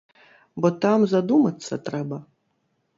[0.63, 2.17] Бо там задумацца трэба.